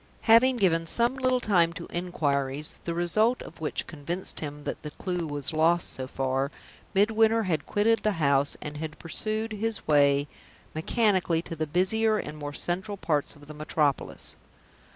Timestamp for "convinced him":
3.85-4.63